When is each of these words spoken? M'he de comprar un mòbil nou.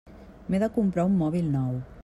M'he 0.53 0.61
de 0.63 0.69
comprar 0.79 1.05
un 1.11 1.21
mòbil 1.21 1.55
nou. 1.59 1.81